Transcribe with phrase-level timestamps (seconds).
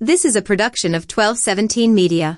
[0.00, 2.36] This is a production of 1217 Media.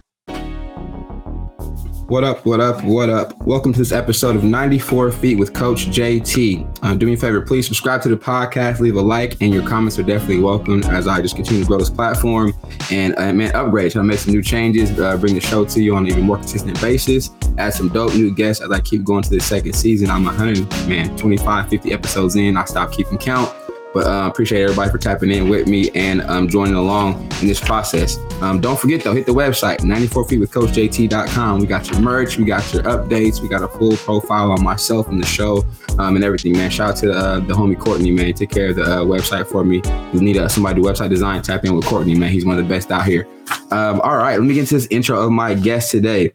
[2.06, 3.36] What up, what up, what up?
[3.42, 6.84] Welcome to this episode of 94 Feet with Coach JT.
[6.84, 9.66] Uh, do me a favor, please subscribe to the podcast, leave a like, and your
[9.66, 12.54] comments are definitely welcome as I just continue to grow this platform
[12.92, 13.90] and, uh, man, upgrade.
[13.90, 16.22] Trying to make some new changes, uh, bring the show to you on an even
[16.22, 19.72] more consistent basis, add some dope new guests as I keep going to the second
[19.72, 20.10] season.
[20.10, 22.56] I'm 100, man, 25, 50 episodes in.
[22.56, 23.52] I stopped keeping count.
[23.94, 27.58] But uh, appreciate everybody for tapping in with me and um, joining along in this
[27.58, 28.18] process.
[28.42, 31.60] Um, don't forget though, hit the website 94feetwithcoachjt.com.
[31.60, 35.08] We got your merch, we got your updates, we got a full profile on myself
[35.08, 35.64] and the show
[35.98, 36.70] um, and everything, man.
[36.70, 38.32] Shout out to uh, the homie Courtney, man.
[38.34, 39.82] Take care of the uh, website for me.
[40.12, 42.30] You need uh, somebody to website design, tap in with Courtney, man.
[42.30, 43.26] He's one of the best out here.
[43.70, 46.32] Um, all right, let me get into this intro of my guest today.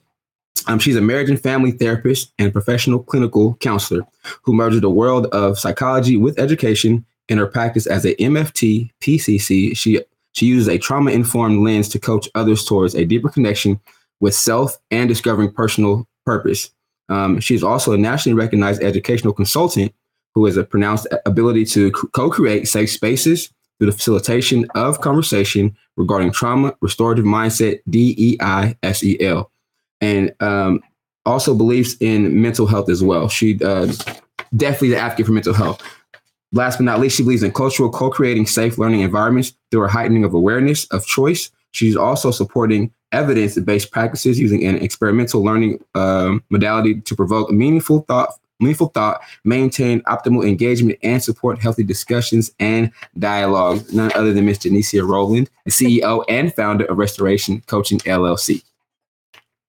[0.67, 4.01] Um, she's a marriage and family therapist and professional clinical counselor
[4.43, 9.75] who merges the world of psychology with education in her practice as a MFT PCC,
[9.75, 10.01] she
[10.33, 13.79] she uses a trauma-informed lens to coach others towards a deeper connection
[14.19, 16.71] with self and discovering personal purpose.
[17.09, 19.93] Um, she's also a nationally recognized educational consultant
[20.33, 26.31] who has a pronounced ability to co-create safe spaces through the facilitation of conversation regarding
[26.31, 29.51] trauma, restorative mindset, D E I S E L,
[30.01, 30.81] and um,
[31.25, 33.29] also believes in mental health as well.
[33.29, 33.91] She uh,
[34.55, 35.81] definitely the advocate for mental health.
[36.53, 40.23] Last but not least, she believes in cultural co-creating safe learning environments through a heightening
[40.23, 41.49] of awareness of choice.
[41.71, 48.29] She's also supporting evidence-based practices using an experimental learning um, modality to provoke meaningful thought,
[48.59, 53.83] meaningful thought, maintain optimal engagement, and support healthy discussions and dialogue.
[53.91, 54.59] None other than Ms.
[54.59, 58.63] Janicia Rolland, the CEO and founder of Restoration Coaching LLC.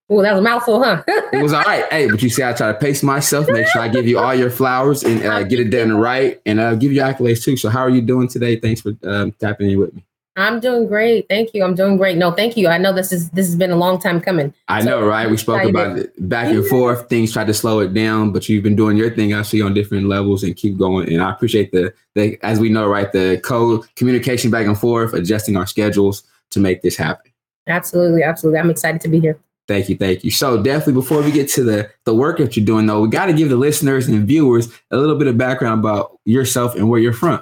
[0.07, 1.03] Oh, that was a mouthful, huh?
[1.07, 1.83] it was all right.
[1.91, 4.35] Hey, but you see, I try to pace myself, make sure I give you all
[4.35, 7.57] your flowers and uh, get it done right, and uh, give you accolades too.
[7.57, 8.59] So, how are you doing today?
[8.59, 10.05] Thanks for um, tapping in with me.
[10.37, 11.27] I'm doing great.
[11.29, 11.63] Thank you.
[11.63, 12.17] I'm doing great.
[12.17, 12.67] No, thank you.
[12.67, 14.53] I know this is this has been a long time coming.
[14.67, 15.29] I so, know, right?
[15.29, 17.07] We spoke about it back and forth.
[17.07, 19.33] Things tried to slow it down, but you've been doing your thing.
[19.33, 21.11] I see on different levels and keep going.
[21.11, 23.11] And I appreciate the the as we know, right?
[23.11, 27.31] The code communication back and forth, adjusting our schedules to make this happen.
[27.67, 28.59] Absolutely, absolutely.
[28.59, 29.39] I'm excited to be here.
[29.67, 30.29] Thank you, thank you.
[30.29, 33.25] So definitely before we get to the the work that you're doing though, we got
[33.25, 36.99] to give the listeners and viewers a little bit of background about yourself and where
[36.99, 37.41] you're from.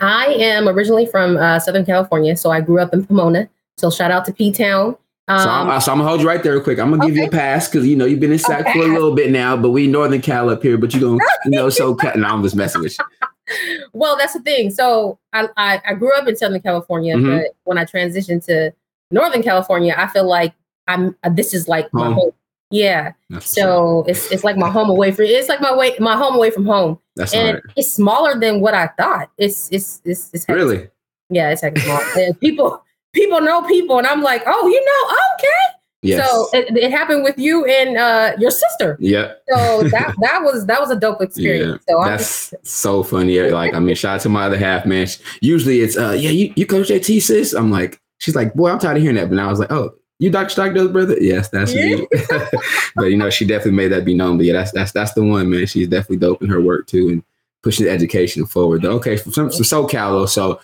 [0.00, 3.48] I am originally from uh, Southern California, so I grew up in Pomona.
[3.76, 4.96] So shout out to P Town.
[5.26, 6.78] Um, so, I'm, so I'm gonna hold you right there real quick.
[6.78, 7.14] I'm gonna okay.
[7.14, 8.72] give you a pass because you know you've been in SAC okay.
[8.72, 10.78] for a little bit now, but we Northern Cal up here.
[10.78, 13.04] But you gonna you know so no, I'm just messing with you.
[13.92, 14.70] Well, that's the thing.
[14.70, 17.38] So I I, I grew up in Southern California, mm-hmm.
[17.38, 18.72] but when I transitioned to
[19.10, 20.54] Northern California, I feel like
[20.86, 22.00] I'm uh, this is like home.
[22.00, 22.32] my home.
[22.70, 23.12] Yeah.
[23.30, 26.34] That's so it's it's like my home away from it's like my way my home
[26.34, 26.98] away from home.
[27.16, 27.62] That's and right.
[27.76, 29.30] it's smaller than what I thought.
[29.38, 30.88] It's it's it's, it's really
[31.30, 32.00] yeah, it's like small.
[32.40, 35.78] people people know people, and I'm like, oh, you know, okay.
[36.02, 36.28] Yes.
[36.28, 38.98] So it, it happened with you and uh, your sister.
[39.00, 39.32] Yeah.
[39.48, 41.82] So that that was that was a dope experience.
[41.88, 41.94] Yeah.
[41.94, 43.40] So that's just, so funny.
[43.40, 45.06] Like I mean, shout out to my other half, man.
[45.40, 47.54] Usually it's uh yeah, you, you coach JT sis.
[47.54, 49.30] I'm like, she's like, boy, I'm tired of hearing that.
[49.30, 50.50] But now I was like, oh, you Dr.
[50.50, 51.16] Stockdale's brother?
[51.20, 52.06] Yes, that's me.
[52.96, 54.36] but you know, she definitely made that be known.
[54.36, 55.66] But yeah, that's that's that's the one, man.
[55.66, 57.22] She's definitely dope in her work too and
[57.62, 58.84] pushing education forward.
[58.84, 60.26] Okay, from some, some SoCal though.
[60.26, 60.60] So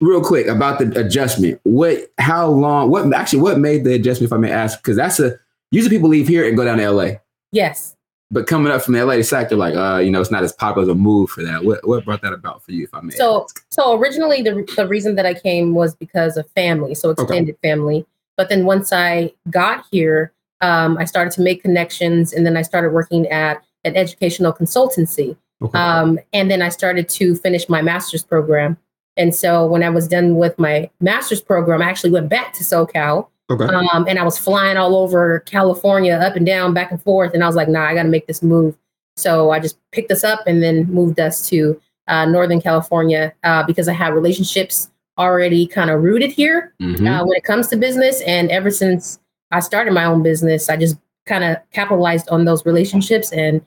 [0.00, 1.60] real quick about the adjustment.
[1.64, 4.78] What how long what actually what made the adjustment if I may ask?
[4.78, 5.36] Because that's a
[5.70, 7.10] usually people leave here and go down to LA.
[7.52, 7.96] Yes.
[8.30, 10.52] But coming up from LA the LA sector, like uh, you know, it's not as
[10.52, 11.64] popular as a move for that.
[11.64, 13.14] What what brought that about for you, if I may?
[13.14, 13.64] So ask?
[13.70, 17.68] so originally the the reason that I came was because of family, so extended okay.
[17.68, 18.06] family.
[18.36, 22.62] But then once I got here, um, I started to make connections, and then I
[22.62, 25.36] started working at an educational consultancy.
[25.62, 25.78] Okay.
[25.78, 28.76] Um, and then I started to finish my master's program.
[29.16, 32.64] And so when I was done with my master's program, I actually went back to
[32.64, 33.28] SoCal.
[33.50, 33.64] Okay.
[33.64, 37.34] Um, and I was flying all over California, up and down, back and forth.
[37.34, 38.76] And I was like, nah, I got to make this move.
[39.16, 43.62] So I just picked us up and then moved us to uh, Northern California uh,
[43.62, 47.06] because I had relationships already kind of rooted here mm-hmm.
[47.06, 48.20] uh, when it comes to business.
[48.22, 49.18] And ever since
[49.50, 50.96] I started my own business, I just
[51.26, 53.64] kind of capitalized on those relationships and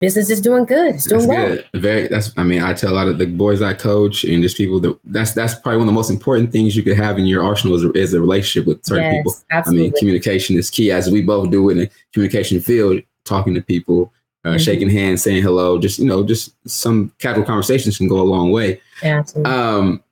[0.00, 0.94] business is doing good.
[0.94, 1.48] It's doing that's well.
[1.48, 1.82] Good.
[1.82, 2.08] Very.
[2.08, 2.32] That's.
[2.36, 4.98] I mean, I tell a lot of the boys I coach and just people that
[5.04, 7.76] that's that's probably one of the most important things you could have in your arsenal
[7.76, 9.34] is, is a relationship with certain yes, people.
[9.50, 9.86] Absolutely.
[9.86, 13.02] I mean, communication is key, as we both do in the communication field.
[13.24, 14.10] Talking to people,
[14.46, 14.58] uh, mm-hmm.
[14.58, 18.50] shaking hands, saying hello, just you know, just some casual conversations can go a long
[18.50, 18.80] way.
[19.02, 19.52] absolutely.
[19.52, 20.02] Um,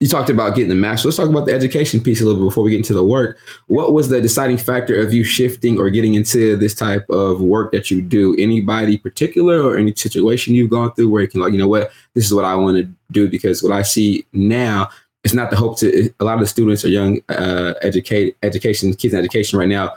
[0.00, 1.08] you talked about getting the master.
[1.08, 3.38] Let's talk about the education piece a little bit before we get into the work.
[3.68, 7.72] What was the deciding factor of you shifting or getting into this type of work
[7.72, 8.36] that you do?
[8.36, 11.90] Anybody particular or any situation you've gone through where you can like, you know what,
[12.14, 14.90] this is what I want to do because what I see now
[15.24, 18.92] it's not the hope to a lot of the students are young uh educate education
[18.94, 19.92] kids in education right now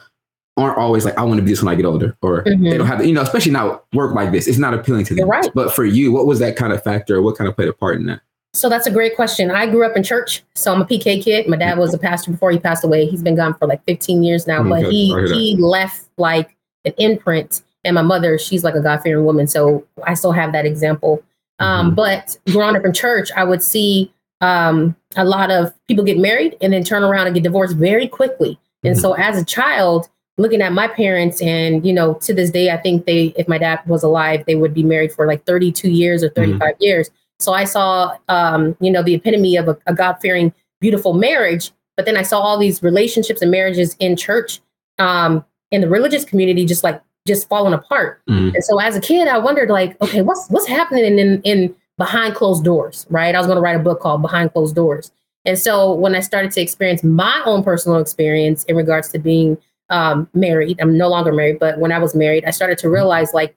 [0.56, 2.64] aren't always like i want to be this when i get older or mm-hmm.
[2.64, 5.30] they don't have you know especially now work like this it's not appealing to them
[5.30, 5.52] right.
[5.54, 7.98] but for you what was that kind of factor what kind of played a part
[7.98, 8.22] in that
[8.58, 9.52] so that's a great question.
[9.52, 11.48] I grew up in church, so I'm a PK kid.
[11.48, 13.06] My dad was a pastor before he passed away.
[13.06, 17.62] He's been gone for like 15 years now, but he he left like an imprint.
[17.84, 21.24] And my mother, she's like a God fearing woman, so I still have that example.
[21.60, 21.96] Um, mm-hmm.
[21.96, 24.12] But growing up in church, I would see
[24.42, 28.08] um, a lot of people get married and then turn around and get divorced very
[28.08, 28.60] quickly.
[28.84, 29.02] And mm-hmm.
[29.02, 32.78] so as a child, looking at my parents and you know to this day i
[32.78, 36.24] think they if my dad was alive they would be married for like 32 years
[36.24, 36.84] or 35 mm-hmm.
[36.84, 41.14] years so I saw, um, you know, the epitome of a, a God fearing, beautiful
[41.14, 41.72] marriage.
[41.96, 44.62] But then I saw all these relationships and marriages in church,
[45.00, 48.22] um, in the religious community, just like just falling apart.
[48.30, 48.56] Mm-hmm.
[48.56, 51.76] And so as a kid, I wondered, like, okay, what's what's happening in, in, in
[51.98, 53.34] behind closed doors, right?
[53.34, 55.12] I was going to write a book called Behind Closed Doors.
[55.46, 59.58] And so when I started to experience my own personal experience in regards to being
[59.90, 63.34] um, married, I'm no longer married, but when I was married, I started to realize
[63.34, 63.56] like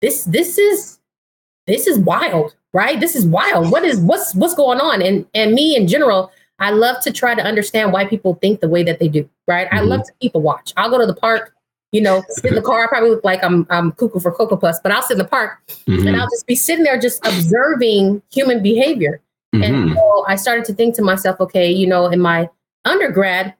[0.00, 0.98] this this is
[1.66, 3.00] this is wild, right?
[3.00, 3.70] This is wild.
[3.70, 5.00] What is what's what's going on?
[5.00, 8.68] And and me in general, I love to try to understand why people think the
[8.68, 9.66] way that they do, right?
[9.66, 9.78] Mm-hmm.
[9.78, 10.74] I love to keep a watch.
[10.76, 11.54] I'll go to the park,
[11.92, 12.84] you know, sit in the car.
[12.84, 15.24] I probably look like I'm I'm cuckoo for Cocoa Puffs, but I'll sit in the
[15.24, 15.58] park
[15.88, 16.06] mm-hmm.
[16.06, 19.22] and I'll just be sitting there just observing human behavior.
[19.54, 19.62] Mm-hmm.
[19.64, 22.50] And so I started to think to myself, okay, you know, in my
[22.84, 23.54] undergrad,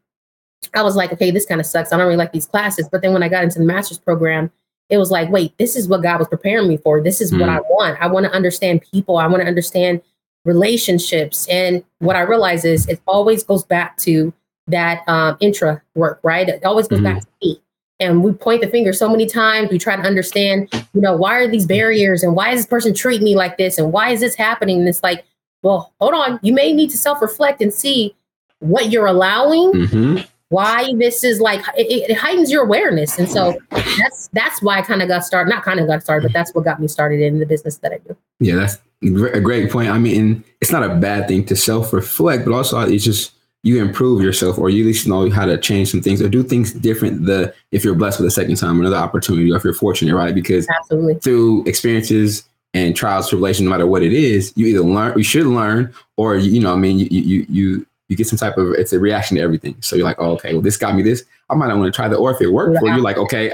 [0.74, 1.90] I was like, okay, this kind of sucks.
[1.90, 2.86] I don't really like these classes.
[2.92, 4.50] But then when I got into the master's program,
[4.88, 7.02] it was like, wait, this is what God was preparing me for.
[7.02, 7.40] This is mm.
[7.40, 7.98] what I want.
[8.00, 9.18] I want to understand people.
[9.18, 10.00] I want to understand
[10.44, 11.46] relationships.
[11.48, 14.32] And what I realize is it always goes back to
[14.68, 16.48] that um, intra work, right?
[16.48, 17.14] It always goes mm-hmm.
[17.14, 17.60] back to me.
[17.98, 19.70] And we point the finger so many times.
[19.70, 22.94] We try to understand, you know, why are these barriers and why is this person
[22.94, 24.80] treating me like this and why is this happening?
[24.80, 25.24] And it's like,
[25.62, 26.38] well, hold on.
[26.42, 28.14] You may need to self reflect and see
[28.60, 33.18] what you're allowing mm-hmm why this is like it, it, heightens your awareness.
[33.18, 36.22] And so that's that's why i kind of got started not kind of got started
[36.22, 38.16] but that's what got me started in the business that i do.
[38.40, 39.88] Yeah that's a great point.
[39.88, 43.32] I mean it's not a bad thing to self-reflect but also it's just
[43.62, 46.42] you improve yourself or you at least know how to change some things or do
[46.42, 49.74] things different the if you're blessed with a second time another opportunity or if you're
[49.74, 50.34] fortunate right?
[50.34, 51.14] Because absolutely.
[51.14, 52.44] through experiences
[52.74, 56.36] and trials tribulation no matter what it is you either learn you should learn or
[56.36, 59.36] you know i mean you you you you get some type of it's a reaction
[59.36, 59.76] to everything.
[59.80, 61.24] So you're like, oh, okay, well, this got me this.
[61.50, 62.16] I might not want to try that.
[62.16, 62.80] Or if it worked yeah.
[62.80, 63.52] for you, like, okay,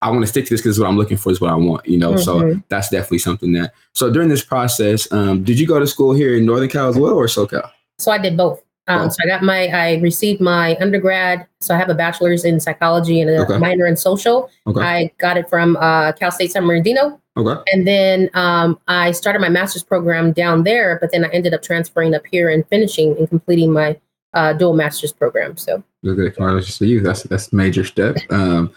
[0.00, 1.86] I want to stick to this because what I'm looking for is what I want,
[1.86, 2.12] you know.
[2.12, 2.54] Mm-hmm.
[2.54, 3.74] So that's definitely something that.
[3.94, 6.96] So during this process, um, did you go to school here in Northern Cal as
[6.96, 7.70] well, or SoCal?
[7.98, 8.62] So I did both.
[8.86, 11.46] Um, So I got my, I received my undergrad.
[11.60, 13.58] So I have a bachelor's in psychology and a okay.
[13.58, 14.50] minor in social.
[14.66, 14.80] Okay.
[14.80, 17.20] I got it from uh, Cal State San Bernardino.
[17.38, 17.62] Okay.
[17.72, 21.62] And then um, I started my master's program down there, but then I ended up
[21.62, 23.98] transferring up here and finishing and completing my
[24.34, 25.56] uh, dual master's program.
[25.56, 27.00] So okay, congratulations to you.
[27.00, 28.16] That's that's a major step.
[28.30, 28.72] Um,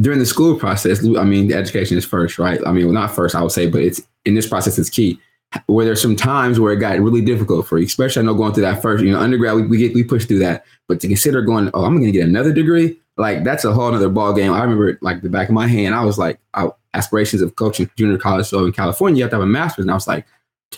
[0.00, 2.60] during the school process, I mean, the education is first, right?
[2.66, 5.18] I mean, well, not first, I would say, but it's in this process, it's key.
[5.66, 8.52] Where there's some times where it got really difficult for you, especially I know going
[8.52, 11.08] through that first, you know, undergrad, we, we get we push through that, but to
[11.08, 14.34] consider going, oh, I'm going to get another degree, like that's a whole other ball
[14.34, 14.52] game.
[14.52, 17.90] I remember like the back of my hand, I was like, I, aspirations of coaching
[17.96, 18.46] junior college.
[18.46, 19.84] So in California, you have to have a master's.
[19.84, 20.26] And I was like,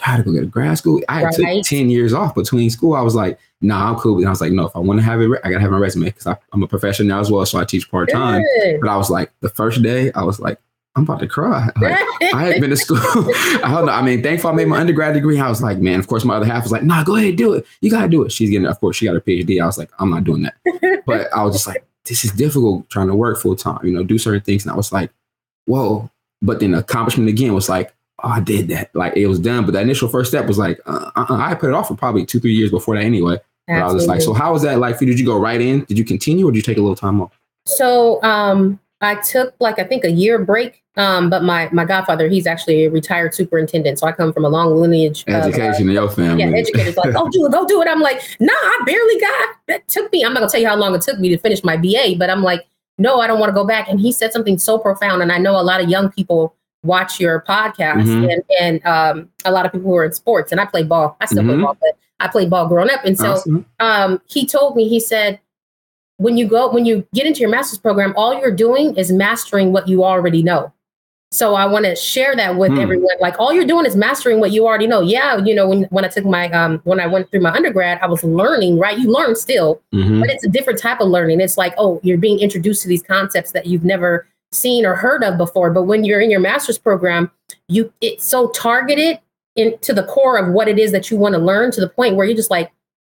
[0.05, 1.01] I had to go get a grad school.
[1.09, 1.35] I right.
[1.35, 2.95] took 10 years off between school.
[2.95, 4.19] I was like, nah, I'm cool.
[4.19, 5.71] And I was like, no, if I want to have it, I got to have
[5.71, 7.45] my resume because I'm a professional now as well.
[7.47, 8.43] So I teach part time.
[8.81, 10.59] But I was like, the first day, I was like,
[10.95, 11.71] I'm about to cry.
[11.81, 12.99] Like, I had been to school.
[13.05, 13.93] I don't know.
[13.93, 15.39] I mean, thankfully I made my undergrad degree.
[15.39, 17.55] I was like, man, of course, my other half was like, nah, go ahead, do
[17.55, 17.67] it.
[17.81, 18.33] You got to do it.
[18.33, 19.63] She's getting, of course, she got a PhD.
[19.63, 20.57] I was like, I'm not doing that.
[21.07, 24.03] But I was just like, this is difficult trying to work full time, you know,
[24.03, 24.65] do certain things.
[24.65, 25.11] And I was like,
[25.65, 26.11] whoa.
[26.43, 28.95] But then the accomplishment again was like, oh, I did that.
[28.95, 29.65] Like it was done.
[29.65, 32.25] But the initial first step was like, uh, uh, I put it off for probably
[32.27, 33.39] two, three years before that anyway.
[33.67, 35.11] But I was just like, so how was that like for you?
[35.11, 35.85] Did you go right in?
[35.85, 37.39] Did you continue or did you take a little time off?
[37.67, 40.83] So um, I took like I think a year break.
[40.97, 44.01] Um, but my my godfather, he's actually a retired superintendent.
[44.01, 45.23] So I come from a long lineage.
[45.29, 46.43] Education of, uh, in your family.
[46.43, 47.87] Yeah, educators like, go do it, go do it.
[47.89, 50.25] I'm like, nah, I barely got that took me.
[50.25, 52.31] I'm not gonna tell you how long it took me to finish my BA, but
[52.31, 52.67] I'm like,
[52.99, 53.89] no, I don't want to go back.
[53.89, 55.23] And he said something so profound.
[55.23, 58.29] And I know a lot of young people watch your podcast mm-hmm.
[58.31, 61.17] and, and um, a lot of people who are in sports and I play ball.
[61.21, 61.51] I still mm-hmm.
[61.51, 63.05] play ball, but I played ball growing up.
[63.05, 63.67] And so awesome.
[63.81, 65.41] um, he told me, he said,
[66.17, 69.73] when you go, when you get into your master's program, all you're doing is mastering
[69.73, 70.73] what you already know.
[71.31, 72.79] So I want to share that with hmm.
[72.79, 73.17] everyone.
[73.21, 75.03] Like all you're doing is mastering what you already know.
[75.03, 77.99] Yeah, you know, when when I took my um when I went through my undergrad,
[78.01, 78.99] I was learning, right?
[78.99, 80.21] You learn still, mm-hmm.
[80.21, 81.41] but it's a different type of learning.
[81.41, 85.23] It's like, oh, you're being introduced to these concepts that you've never seen or heard
[85.23, 85.71] of before.
[85.71, 87.31] But when you're in your master's program,
[87.69, 89.19] you it's so targeted
[89.57, 92.17] into the core of what it is that you want to learn to the point
[92.17, 92.73] where you're just like,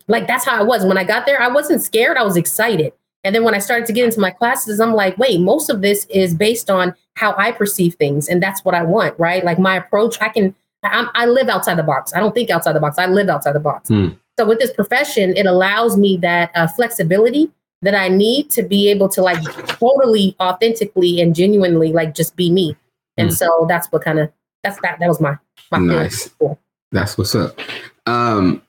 [0.08, 1.41] like that's how I was when I got there.
[1.41, 2.17] I wasn't scared.
[2.17, 2.93] I was excited.
[3.24, 5.82] And then when I started to get into my classes, I'm like, wait, most of
[5.82, 9.44] this is based on how I perceive things, and that's what I want, right?
[9.44, 12.13] Like my approach, I can, I'm, i live outside the box.
[12.13, 12.98] I don't think outside the box.
[12.98, 13.89] I live outside the box.
[13.89, 14.18] Mm.
[14.38, 17.51] So with this profession, it allows me that uh, flexibility
[17.84, 22.51] that I need to be able to like totally, authentically, and genuinely like just be
[22.51, 22.75] me.
[23.18, 23.34] And mm.
[23.34, 24.32] so that's what kind of
[24.63, 25.00] that's that.
[25.00, 25.38] That was my
[25.72, 26.30] my nice.
[26.39, 26.60] Cool.
[26.92, 27.60] That's what's up.
[28.06, 28.62] Um,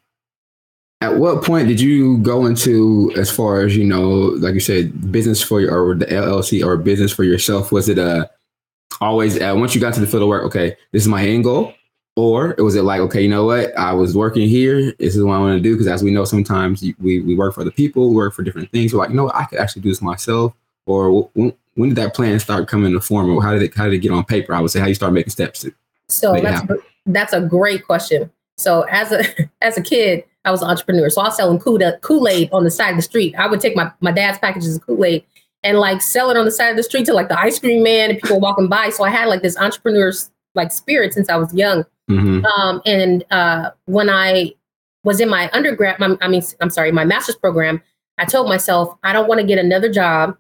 [1.04, 4.08] at what point did you go into as far as you know
[4.40, 7.70] like you said business for your or the llc or business for yourself?
[7.70, 8.26] Was it a uh,
[9.00, 11.44] always uh, once you got to the field of work okay this is my end
[11.44, 11.74] goal?
[12.16, 13.76] Or was it like okay you know what?
[13.76, 14.92] I was working here.
[14.98, 17.54] This is what i want to do because as we know sometimes we, we work
[17.54, 18.92] for other people we work for different things.
[18.92, 19.36] We're like you know what?
[19.36, 20.54] i could actually do this myself.
[20.86, 23.84] Or when, when did that plan start coming to form or how did it how
[23.84, 24.80] did it get on paper i would say?
[24.80, 25.74] How you start making steps to
[26.08, 26.62] so that's,
[27.06, 28.30] that's a great question.
[28.56, 29.24] So as a
[29.62, 31.08] as a kid I was an entrepreneur.
[31.10, 33.34] So I was selling Kool-Aid on the side of the street.
[33.36, 35.24] I would take my, my dad's packages of Kool-Aid
[35.62, 37.82] and like sell it on the side of the street to like the ice cream
[37.82, 38.90] man and people walking by.
[38.90, 41.84] So I had like this entrepreneur's like spirit since I was young.
[42.10, 42.44] Mm-hmm.
[42.44, 44.52] Um, and uh, when I
[45.04, 47.82] was in my undergrad, my, I mean, I'm sorry, my master's program,
[48.18, 50.36] I told myself, I don't want to get another job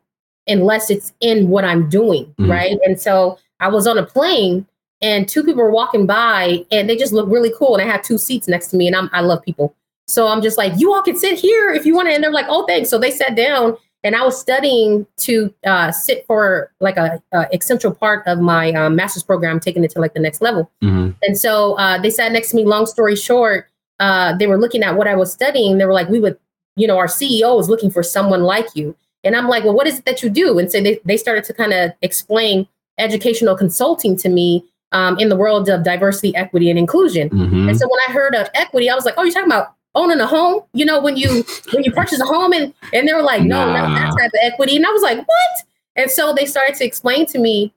[0.46, 2.26] unless it's in what I'm doing.
[2.38, 2.50] Mm-hmm.
[2.50, 2.78] Right.
[2.84, 4.66] And so I was on a plane
[5.00, 7.76] and two people were walking by and they just looked really cool.
[7.76, 9.74] And I had two seats next to me and I'm, I love people.
[10.06, 12.14] So I'm just like, you all can sit here if you want to.
[12.14, 12.90] And they're like, oh, thanks.
[12.90, 17.46] So they sat down and I was studying to uh, sit for like a, a
[17.52, 20.70] essential part of my um, master's program, taking it to like the next level.
[20.82, 21.12] Mm-hmm.
[21.22, 22.64] And so uh, they sat next to me.
[22.64, 23.70] Long story short,
[24.00, 25.78] uh, they were looking at what I was studying.
[25.78, 26.38] They were like, we would,
[26.76, 28.94] you know, our CEO is looking for someone like you.
[29.24, 30.58] And I'm like, well, what is it that you do?
[30.58, 32.68] And so they, they started to kind of explain
[32.98, 37.30] educational consulting to me um, in the world of diversity, equity, and inclusion.
[37.30, 37.70] Mm-hmm.
[37.70, 40.20] And so when I heard of equity, I was like, oh, you're talking about owning
[40.20, 43.22] a home, you know, when you when you purchase a home and and they were
[43.22, 43.88] like, no, nah.
[43.88, 44.76] not that type of equity.
[44.76, 45.64] And I was like, what?
[45.96, 47.72] And so they started to explain to me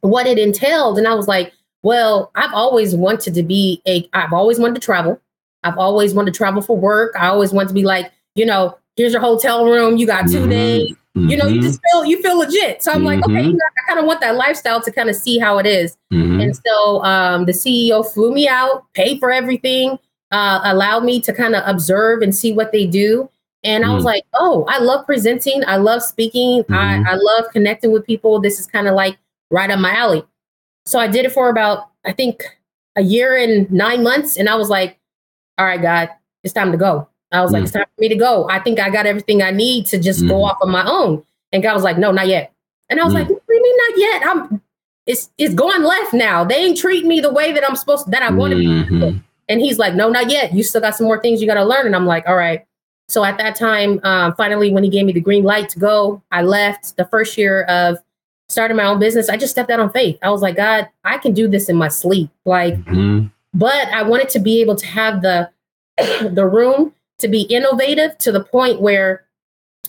[0.00, 0.98] what it entailed.
[0.98, 4.80] And I was like, well, I've always wanted to be a I've always wanted to
[4.80, 5.20] travel.
[5.62, 7.14] I've always wanted to travel for work.
[7.18, 10.38] I always want to be like, you know, here's your hotel room, you got 2
[10.38, 10.50] mm-hmm.
[10.50, 10.90] days.
[11.16, 11.28] Mm-hmm.
[11.28, 12.82] You know, you just feel you feel legit.
[12.82, 13.06] So I'm mm-hmm.
[13.06, 13.50] like, okay, mm-hmm.
[13.50, 15.96] you know, I kind of want that lifestyle to kind of see how it is.
[16.12, 16.40] Mm-hmm.
[16.40, 19.98] And so um, the CEO flew me out, paid for everything
[20.34, 23.30] uh, allowed me to kind of observe and see what they do.
[23.62, 23.88] And mm.
[23.88, 24.06] I was mm.
[24.06, 25.62] like, oh, I love presenting.
[25.64, 26.64] I love speaking.
[26.64, 26.74] Mm-hmm.
[26.74, 28.40] I, I love connecting with people.
[28.40, 29.16] This is kind of like
[29.52, 30.24] right up my alley.
[30.86, 32.42] So I did it for about, I think,
[32.96, 34.36] a year and nine months.
[34.36, 34.98] And I was like,
[35.56, 36.10] all right, God,
[36.42, 37.08] it's time to go.
[37.30, 37.54] I was mm.
[37.54, 38.48] like, it's time for me to go.
[38.50, 40.28] I think I got everything I need to just mm.
[40.28, 41.22] go off on my own.
[41.52, 42.52] And God was like, no, not yet.
[42.90, 43.20] And I was mm.
[43.20, 44.26] like, what do you mean not yet?
[44.26, 44.60] I'm
[45.06, 46.42] it's it's going left now.
[46.44, 49.00] They ain't treat me the way that I'm supposed to, that I want to mm-hmm.
[49.00, 49.22] be.
[49.48, 50.54] And he's like, no, not yet.
[50.54, 51.86] You still got some more things you got to learn.
[51.86, 52.64] And I'm like, all right.
[53.08, 56.22] So at that time, um, finally, when he gave me the green light to go,
[56.32, 57.98] I left the first year of
[58.48, 59.28] starting my own business.
[59.28, 60.18] I just stepped out on faith.
[60.22, 62.30] I was like, God, I can do this in my sleep.
[62.44, 63.26] Like, mm-hmm.
[63.52, 65.50] but I wanted to be able to have the
[65.96, 69.24] the room to be innovative to the point where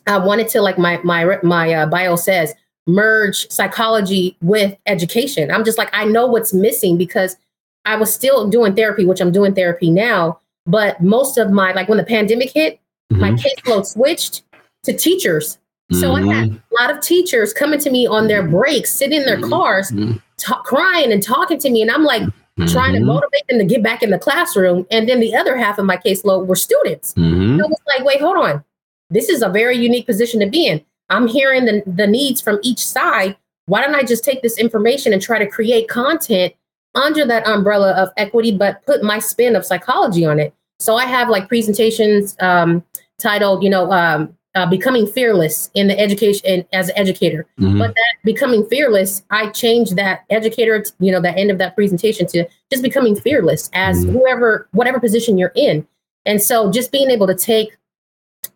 [0.07, 2.53] I wanted to, like my my my uh, bio says,
[2.87, 5.51] merge psychology with education.
[5.51, 7.37] I'm just like, I know what's missing because
[7.85, 10.39] I was still doing therapy, which I'm doing therapy now.
[10.65, 12.79] But most of my, like when the pandemic hit,
[13.11, 13.21] mm-hmm.
[13.21, 14.43] my caseload switched
[14.83, 15.59] to teachers.
[15.91, 16.29] So mm-hmm.
[16.29, 16.75] I had mm-hmm.
[16.75, 19.49] a lot of teachers coming to me on their breaks, sitting in their mm-hmm.
[19.49, 20.17] cars, mm-hmm.
[20.37, 21.83] ta- crying and talking to me.
[21.83, 22.23] And I'm like
[22.67, 24.87] trying to motivate them to get back in the classroom.
[24.89, 27.13] And then the other half of my caseload were students.
[27.15, 28.63] So it was like, wait, hold on.
[29.09, 30.83] This is a very unique position to be in.
[31.09, 33.37] I'm hearing the, the needs from each side.
[33.67, 36.55] Why don't I just take this information and try to create content
[36.95, 40.53] under that umbrella of equity, but put my spin of psychology on it.
[40.79, 42.83] So I have like presentations um,
[43.17, 47.45] titled, you know, um, uh, becoming fearless in the education as an educator.
[47.59, 47.77] Mm-hmm.
[47.77, 52.25] But that becoming fearless, I changed that educator, you know, the end of that presentation
[52.27, 54.13] to just becoming fearless as mm-hmm.
[54.13, 55.85] whoever, whatever position you're in.
[56.25, 57.75] And so just being able to take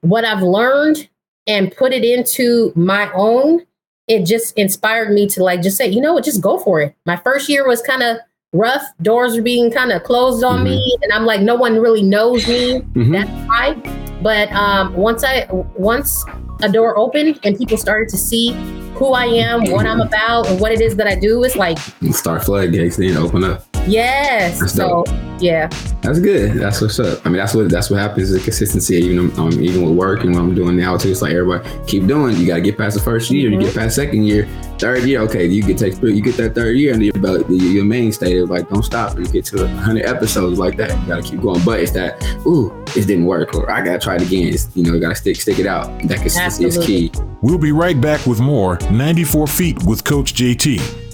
[0.02, 1.10] what I've learned
[1.48, 3.66] and put it into my own,
[4.08, 6.96] it just inspired me to like just say, you know what, just go for it.
[7.06, 8.18] My first year was kind of
[8.54, 8.84] rough.
[9.02, 10.66] Doors are being kind of closed on mm-hmm.
[10.66, 12.80] me, and I'm like, no one really knows me.
[12.80, 13.12] Mm-hmm.
[13.12, 13.74] That's why.
[14.22, 16.26] But um, once I once
[16.62, 18.52] a door opened and people started to see
[18.96, 21.78] who I am, what I'm about, and what it is that I do, it's like
[22.12, 23.69] start floodgates, then open up.
[23.90, 24.60] Yes.
[24.60, 25.16] That's so dope.
[25.42, 25.68] Yeah.
[26.02, 26.54] That's good.
[26.54, 27.26] That's what's up.
[27.26, 28.32] I mean, that's what that's what happens.
[28.32, 31.12] The consistency, even um, even with work and what I'm doing now too.
[31.12, 32.36] It's like everybody keep doing.
[32.38, 33.50] You got to get past the first year.
[33.50, 33.62] Mm-hmm.
[33.62, 35.22] You get past second year, third year.
[35.22, 37.50] Okay, you get take you get that third year under your belt.
[37.50, 39.18] Your mainstay is like don't stop.
[39.18, 41.00] You get to 100 episodes like that.
[41.02, 41.64] You got to keep going.
[41.64, 44.54] But it's that ooh, it didn't work, or I got to try it again.
[44.54, 45.88] It's, you know, you got to stick stick it out.
[46.04, 47.06] That consistency Absolutely.
[47.06, 47.22] is key.
[47.42, 51.09] We'll be right back with more 94 feet with Coach JT.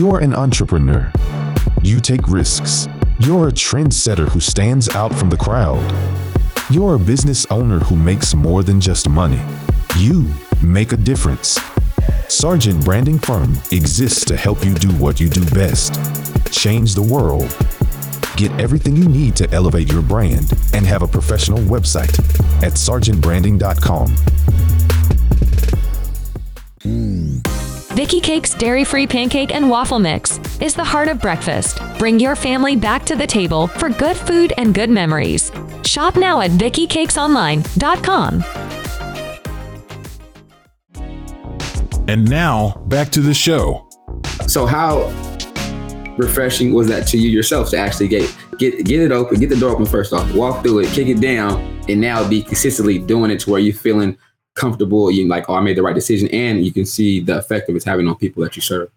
[0.00, 1.12] You're an entrepreneur.
[1.82, 2.88] You take risks.
[3.18, 5.84] You're a trendsetter who stands out from the crowd.
[6.70, 9.38] You're a business owner who makes more than just money.
[9.98, 10.26] You
[10.62, 11.60] make a difference.
[12.28, 15.92] Sargent Branding Firm exists to help you do what you do best
[16.50, 17.54] change the world.
[18.38, 22.18] Get everything you need to elevate your brand and have a professional website
[22.62, 24.16] at sargentbranding.com.
[27.94, 31.80] Vicky Cake's dairy free pancake and waffle mix is the heart of breakfast.
[31.98, 35.50] Bring your family back to the table for good food and good memories.
[35.82, 38.44] Shop now at VickyCakesOnline.com.
[42.08, 43.88] And now, back to the show.
[44.46, 45.08] So, how
[46.16, 49.56] refreshing was that to you yourself to actually get get get it open, get the
[49.56, 53.32] door open first off, walk through it, kick it down, and now be consistently doing
[53.32, 54.16] it to where you're feeling
[54.54, 57.68] comfortable, you like, oh, I made the right decision, and you can see the effect
[57.68, 58.90] of it's having on people that you serve.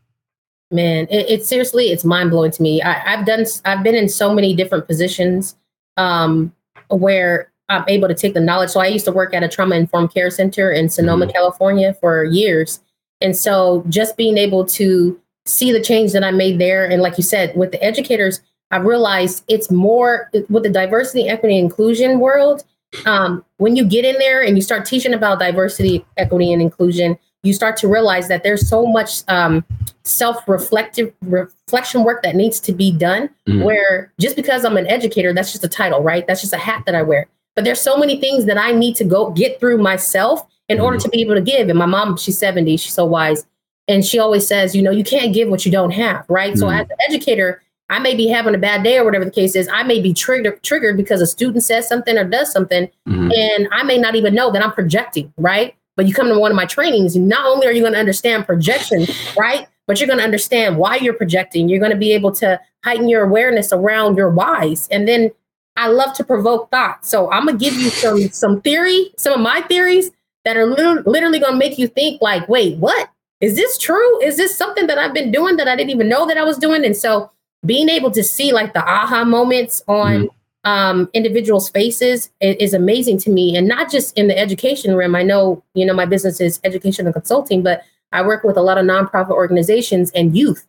[0.71, 2.81] Man, it, it seriously, it's mind blowing to me.
[2.81, 5.55] I, have done, I've been in so many different positions
[5.97, 6.53] um,
[6.89, 8.71] where I'm able to take the knowledge.
[8.71, 11.33] So I used to work at a trauma informed care center in Sonoma, mm-hmm.
[11.33, 12.79] California, for years,
[13.21, 17.17] and so just being able to see the change that I made there, and like
[17.17, 18.41] you said, with the educators,
[18.71, 22.63] I realized it's more with the diversity, equity, inclusion world
[23.05, 27.17] um, when you get in there and you start teaching about diversity, equity, and inclusion,
[27.43, 29.65] you start to realize that there's so much um,
[30.03, 33.29] self-reflective reflection work that needs to be done.
[33.47, 33.63] Mm-hmm.
[33.63, 36.25] Where just because I'm an educator, that's just a title, right?
[36.25, 37.27] That's just a hat that I wear.
[37.55, 40.85] But there's so many things that I need to go get through myself in mm-hmm.
[40.85, 41.69] order to be able to give.
[41.69, 43.45] And my mom, she's 70, she's so wise,
[43.87, 46.51] and she always says, you know, you can't give what you don't have, right?
[46.51, 46.59] Mm-hmm.
[46.59, 49.55] So as an educator, I may be having a bad day or whatever the case
[49.55, 49.67] is.
[49.67, 53.31] I may be triggered triggered because a student says something or does something, mm-hmm.
[53.31, 55.75] and I may not even know that I'm projecting, right?
[55.95, 58.47] But you come to one of my trainings, not only are you going to understand
[58.47, 59.05] projection,
[59.37, 59.67] right?
[59.85, 61.69] But you're going to understand why you're projecting.
[61.69, 64.87] You're going to be able to heighten your awareness around your whys.
[64.89, 65.31] And then
[65.75, 67.05] I love to provoke thought.
[67.05, 70.11] So I'm gonna give you some some theory, some of my theories
[70.45, 73.09] that are literally going to make you think like, wait, what?
[73.39, 74.21] Is this true?
[74.21, 76.57] Is this something that I've been doing that I didn't even know that I was
[76.57, 76.85] doing?
[76.85, 77.31] And so
[77.65, 80.69] being able to see like the aha moments on mm-hmm.
[80.69, 85.15] um, individuals' faces is, is, amazing to me, and not just in the education realm.
[85.15, 88.61] I know you know my business is education and consulting, but I work with a
[88.61, 90.65] lot of nonprofit organizations and youth.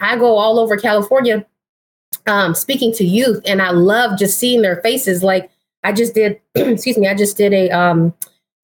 [0.00, 1.44] I go all over California
[2.26, 5.22] um, speaking to youth, and I love just seeing their faces.
[5.22, 5.50] Like
[5.84, 8.14] I just did, excuse me, I just did a um,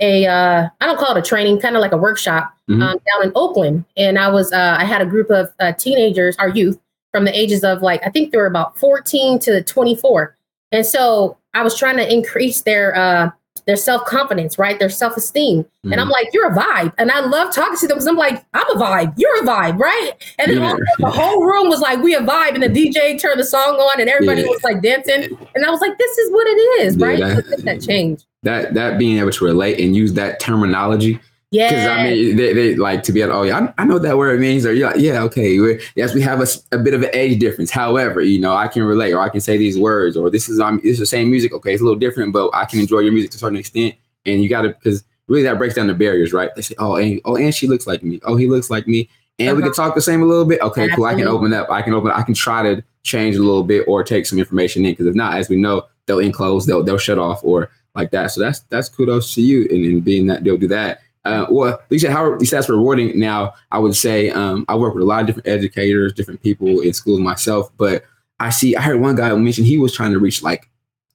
[0.01, 2.83] a uh, I don't call it a training, kind of like a workshop mm-hmm.
[2.83, 6.37] um, down in Oakland, and I was uh, I had a group of uh, teenagers,
[6.39, 6.79] our youth,
[7.15, 10.37] from the ages of like I think they were about 14 to 24.
[10.73, 13.31] And so I was trying to increase their uh
[13.67, 14.81] their self-confidence, right?
[14.81, 15.63] Their self-esteem.
[15.63, 15.93] Mm-hmm.
[15.93, 16.13] And I'm mm-hmm.
[16.13, 16.93] like, you're a vibe.
[16.99, 19.15] And I love talking to them because I'm like, I'm a vibe.
[19.17, 20.13] You're a vibe, right?
[20.39, 20.77] And then yeah.
[20.99, 22.55] the whole room was like, we a vibe.
[22.55, 24.49] And the DJ turned the song on and everybody yeah.
[24.49, 25.39] was like dancing.
[25.55, 27.21] And I was like, this is what it is, yeah, right?
[27.21, 28.25] That, that change.
[28.43, 31.19] That that being able to relate and use that terminology
[31.55, 31.69] yeah.
[31.69, 34.19] Because I mean, they, they like to be able, oh, yeah, I, I know that
[34.19, 35.61] word means, or yeah, yeah, okay.
[35.61, 37.71] We're, yes, we have a, a bit of an age difference.
[37.71, 40.59] However, you know, I can relate, or I can say these words, or this is
[40.59, 41.53] um, this is the same music.
[41.53, 43.95] Okay, it's a little different, but I can enjoy your music to a certain extent.
[44.27, 46.51] And you got to, because really that breaks down the barriers, right?
[46.57, 48.21] They say, oh, and, oh, and she looks like me.
[48.25, 49.09] Oh, he looks like me.
[49.39, 49.57] And uh-huh.
[49.57, 49.85] we can uh-huh.
[49.85, 50.61] talk the same a little bit.
[50.61, 50.97] Okay, Absolutely.
[50.97, 51.05] cool.
[51.05, 51.71] I can open up.
[51.71, 52.11] I can open.
[52.11, 54.93] I can try to change a little bit or take some information in.
[54.93, 58.33] Because if not, as we know, they'll enclose, they'll they'll shut off, or like that.
[58.33, 61.81] So that's that's kudos to you, and, and being that they'll do that uh, well,
[61.97, 63.19] said how said that's rewarding.
[63.19, 66.81] Now, I would say um, I work with a lot of different educators, different people
[66.81, 68.05] in schools myself, but
[68.41, 70.69] I see I heard one guy mention he was trying to reach like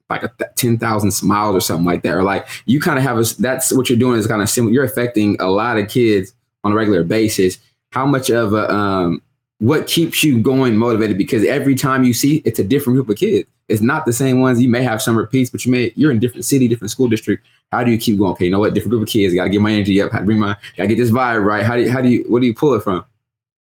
[0.09, 2.15] like a th- 10,000 smiles or something like that.
[2.15, 4.73] Or like you kind of have a, that's what you're doing is kind of similar.
[4.73, 7.59] You're affecting a lot of kids on a regular basis.
[7.91, 9.21] How much of a, um,
[9.59, 11.17] what keeps you going motivated?
[11.17, 13.47] Because every time you see it's a different group of kids.
[13.69, 14.61] It's not the same ones.
[14.61, 17.45] You may have some repeats, but you may, you're in different city, different school district.
[17.71, 18.31] How do you keep going?
[18.31, 18.73] Okay, you know what?
[18.73, 19.33] Different group of kids.
[19.33, 20.11] Got to get my energy up.
[20.25, 20.55] Bring my.
[20.75, 21.63] Got to get this vibe right.
[21.63, 21.91] How do you?
[21.91, 22.25] How do you?
[22.27, 23.05] What do you pull it from?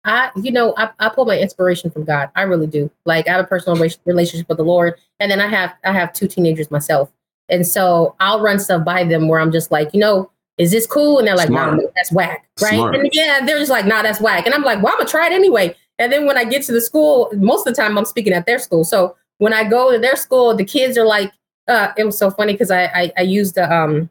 [0.04, 2.30] I, you know, I, I pull my inspiration from God.
[2.34, 2.90] I really do.
[3.04, 6.12] Like I have a personal relationship with the Lord, and then I have I have
[6.12, 7.12] two teenagers myself,
[7.48, 10.86] and so I'll run stuff by them where I'm just like, you know, is this
[10.86, 11.18] cool?
[11.18, 12.74] And they're like, no, nah, that's whack, right?
[12.74, 12.96] Smart.
[12.96, 15.26] And yeah, they're just like, nah, that's whack, and I'm like, well, I'm gonna try
[15.26, 15.76] it anyway.
[16.00, 18.46] And then when I get to the school, most of the time I'm speaking at
[18.46, 18.82] their school.
[18.82, 21.32] So when I go to their school, the kids are like,
[21.68, 24.10] uh, it was so funny because I, I, I used the um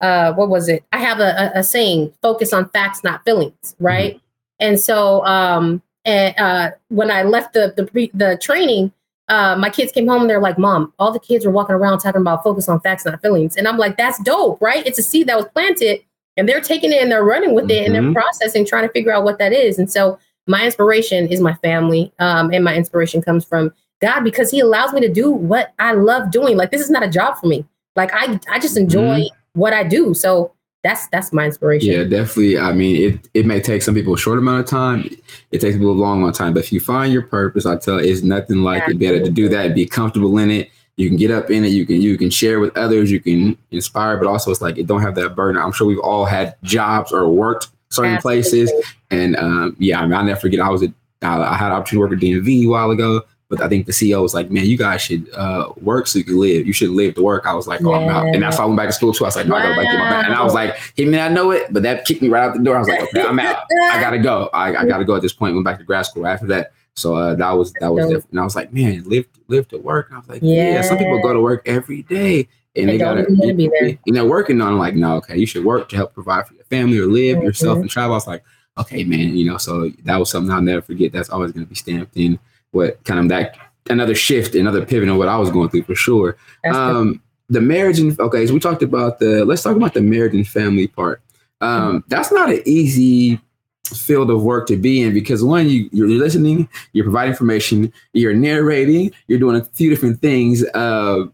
[0.00, 0.84] uh what was it?
[0.92, 4.14] I have a, a, a saying, focus on facts, not feelings, right?
[4.14, 4.66] Mm-hmm.
[4.66, 8.92] And so um and uh when I left the the pre- the training,
[9.28, 12.00] uh, my kids came home and they're like, Mom, all the kids are walking around
[12.00, 13.56] talking about focus on facts, not feelings.
[13.56, 14.84] And I'm like, that's dope, right?
[14.84, 16.00] It's a seed that was planted
[16.36, 17.86] and they're taking it and they're running with it mm-hmm.
[17.86, 18.12] and they're mm-hmm.
[18.12, 19.78] processing, trying to figure out what that is.
[19.78, 20.18] And so
[20.48, 22.12] my inspiration is my family.
[22.18, 25.92] Um, and my inspiration comes from God because He allows me to do what I
[25.92, 26.56] love doing.
[26.56, 27.64] Like this is not a job for me.
[27.96, 29.60] Like I I just enjoy mm-hmm.
[29.60, 30.14] what I do.
[30.14, 31.92] So that's that's my inspiration.
[31.92, 32.58] Yeah, definitely.
[32.58, 35.08] I mean, it it may take some people a short amount of time.
[35.50, 36.54] It takes people a long amount of time.
[36.54, 38.98] But if you find your purpose, I tell you, it's nothing like it.
[38.98, 40.70] Better to do that, be comfortable in it.
[40.96, 41.68] You can get up in it.
[41.68, 43.10] You can you can share with others.
[43.10, 45.60] You can inspire, but also it's like it don't have that burden.
[45.60, 48.42] I'm sure we've all had jobs or worked certain Absolutely.
[48.42, 48.72] places,
[49.10, 50.60] and um, yeah, I mean, I'll never forget.
[50.60, 53.22] I was at I, I had an opportunity to work at DMV a while ago.
[53.50, 56.24] But I think the CEO was like, man, you guys should uh, work so you
[56.24, 56.68] can live.
[56.68, 57.46] You should live to work.
[57.46, 57.98] I was like, oh, yeah.
[57.98, 58.26] I'm out.
[58.32, 59.24] And that's why I went back to school too.
[59.24, 59.60] I was like, no, wow.
[59.60, 60.24] I gotta back to my back.
[60.26, 62.56] And I was like, he may not know it, but that kicked me right out
[62.56, 62.76] the door.
[62.76, 63.64] I was like, okay, I'm out.
[63.90, 64.48] I gotta go.
[64.54, 65.54] I, I gotta go at this point.
[65.54, 66.72] Went back to grad school after that.
[66.94, 68.30] So uh, that was that was different.
[68.30, 70.10] And I was like, man, live live to work.
[70.10, 70.74] And I was like, yeah.
[70.74, 70.82] yeah.
[70.82, 73.98] Some people go to work every day and they, they gotta be there.
[74.06, 76.64] And they're working on like, no, okay, you should work to help provide for your
[76.64, 77.46] family or live mm-hmm.
[77.46, 78.12] yourself and travel.
[78.12, 78.44] I was like,
[78.78, 79.56] okay, man, you know.
[79.56, 81.10] So that was something I'll never forget.
[81.10, 82.38] That's always gonna be stamped in
[82.72, 83.56] what kind of that
[83.88, 86.36] another shift, another pivot in what I was going through for sure.
[86.72, 90.34] Um, the marriage and okay, so we talked about the let's talk about the marriage
[90.34, 91.20] and family part.
[91.60, 92.08] Um, mm-hmm.
[92.08, 93.40] That's not an easy
[93.86, 98.34] field of work to be in because one, you, you're listening, you're providing information, you're
[98.34, 100.64] narrating, you're doing a few different things.
[100.74, 101.24] Uh,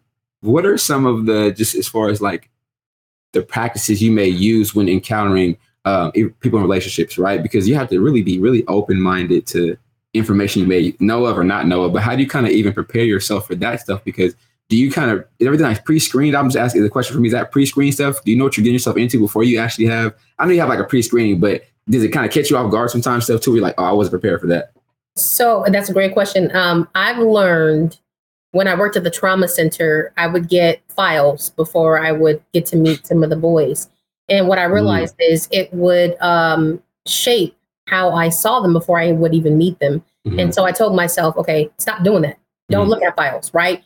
[0.41, 2.49] what are some of the just as far as like
[3.33, 7.43] the practices you may use when encountering um, people in relationships, right?
[7.43, 9.77] Because you have to really be really open minded to
[10.15, 12.53] information you may know of or not know of, but how do you kind of
[12.53, 14.03] even prepare yourself for that stuff?
[14.05, 14.35] Because
[14.69, 16.37] do you kind of everything like pre-screened?
[16.37, 18.23] I'm just asking the question for me: is that pre-screen stuff?
[18.25, 20.15] Do you know what you're getting yourself into before you actually have?
[20.39, 22.71] I know you have like a pre-screening, but does it kind of catch you off
[22.71, 23.25] guard sometimes?
[23.25, 24.73] Stuff too, you're like, oh, I wasn't prepared for that.
[25.15, 26.55] So that's a great question.
[26.55, 27.99] Um, I've learned
[28.51, 32.67] when I worked at the trauma center, I would get files before I would get
[32.67, 33.89] to meet some of the boys,
[34.29, 34.75] and what I mm-hmm.
[34.75, 35.31] realized mm.
[35.31, 40.03] is it would um, shape how I saw them before I would even meet them.
[40.27, 40.39] Mm-hmm.
[40.39, 42.39] And so I told myself, okay, stop doing that.
[42.69, 42.91] Don't mm-hmm.
[42.91, 43.83] look at files, right?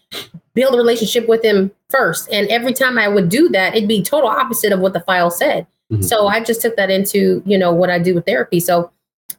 [0.55, 2.33] Build a relationship with them first.
[2.33, 5.31] And every time I would do that, it'd be total opposite of what the file
[5.31, 5.67] said.
[5.93, 6.03] Mm-hmm.
[6.03, 8.59] So I just took that into, you know, what I do with therapy.
[8.61, 8.91] So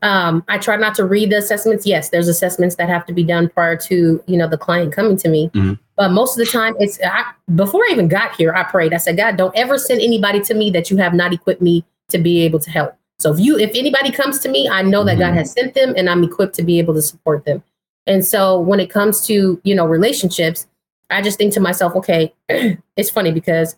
[0.04, 1.86] um, I try not to read the assessments.
[1.86, 5.18] Yes, there's assessments that have to be done prior to, you know, the client coming
[5.18, 5.50] to me.
[5.50, 5.74] Mm-hmm.
[5.96, 8.94] But most of the time, it's I, before I even got here, I prayed.
[8.94, 11.86] I said, God, don't ever send anybody to me that you have not equipped me
[12.10, 12.96] to be able to help.
[13.22, 15.22] So if you if anybody comes to me, I know that mm-hmm.
[15.22, 17.64] God has sent them and I'm equipped to be able to support them.
[18.08, 20.68] And so when it comes to, you know, relationships,
[21.10, 23.76] I just think to myself, okay, it's funny because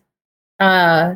[0.59, 1.15] uh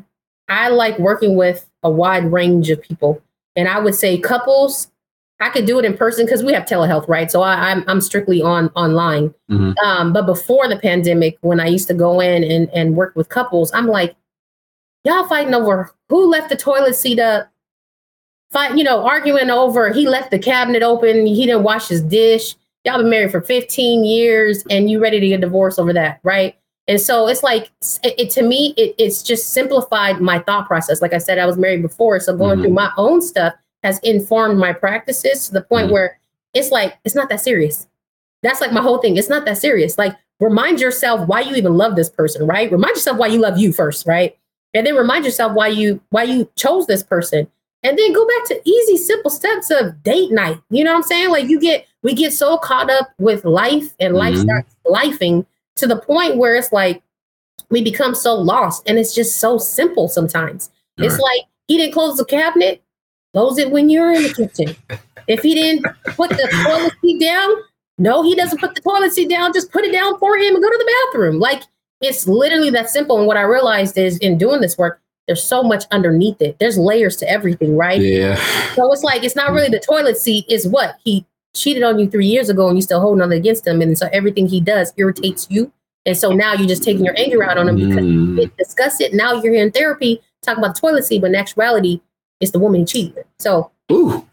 [0.49, 3.21] I like working with a wide range of people.
[3.55, 4.91] And I would say couples,
[5.39, 7.29] I could do it in person because we have telehealth, right?
[7.29, 9.33] So I, am I'm, I'm strictly on online.
[9.49, 9.73] Mm-hmm.
[9.85, 13.29] Um, but before the pandemic, when I used to go in and, and work with
[13.29, 14.15] couples, I'm like,
[15.03, 17.51] y'all fighting over who left the toilet seat up,
[18.51, 22.55] fight, you know, arguing over he left the cabinet open, he didn't wash his dish.
[22.83, 26.55] Y'all been married for 15 years and you ready to get divorced over that, right?
[26.87, 27.69] And so it's like
[28.03, 31.01] it, it to me, it, it's just simplified my thought process.
[31.01, 32.63] Like I said, I was married before, so going mm-hmm.
[32.63, 35.93] through my own stuff has informed my practices to the point mm-hmm.
[35.93, 36.19] where
[36.53, 37.87] it's like it's not that serious.
[38.41, 39.17] That's like my whole thing.
[39.17, 39.97] It's not that serious.
[39.97, 42.71] Like remind yourself why you even love this person, right?
[42.71, 44.37] Remind yourself why you love you first, right?
[44.73, 47.49] And then remind yourself why you why you chose this person
[47.87, 50.59] and then go back to easy simple steps of date night.
[50.69, 51.29] You know what i'm saying?
[51.29, 54.43] Like you get we get so caught up with life and life mm-hmm.
[54.43, 55.45] starts lifing
[55.77, 57.01] to the point where it's like
[57.69, 60.69] we become so lost and it's just so simple sometimes.
[60.99, 61.21] All it's right.
[61.21, 62.83] like he didn't close the cabinet
[63.33, 64.75] close it when you're in the kitchen.
[65.27, 67.55] If he didn't put the toilet seat down
[67.97, 69.53] no he doesn't put the toilet seat down.
[69.53, 71.39] Just put it down for him and go to the bathroom.
[71.39, 71.63] Like
[72.01, 73.17] it's literally that simple.
[73.17, 76.57] And what i realized is in doing this work there's so much underneath it.
[76.59, 78.01] There's layers to everything, right?
[78.01, 78.35] Yeah.
[78.75, 80.45] So it's like it's not really the toilet seat.
[80.47, 83.67] Is what he cheated on you three years ago, and you still holding on against
[83.67, 85.71] him, and so everything he does irritates you,
[86.05, 88.11] and so now you're just taking your anger out on him because mm.
[88.11, 89.13] you didn't discuss it.
[89.13, 92.01] Now you're here in therapy talking about the toilet seat, but in actuality,
[92.39, 93.25] it's the woman he cheated.
[93.37, 93.71] So.
[93.91, 94.25] Ooh.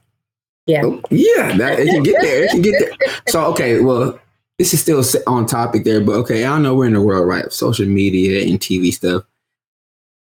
[0.66, 0.80] Yeah.
[0.82, 2.44] Oh, yeah, that it can get there.
[2.44, 3.10] It can get there.
[3.28, 4.18] So okay, well,
[4.58, 7.52] this is still on topic there, but okay, I know we're in the world, right?
[7.52, 9.24] Social media and TV stuff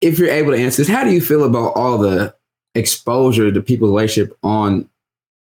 [0.06, 2.34] if you're able to answer this, how do you feel about all the
[2.76, 4.88] exposure to people's relationship on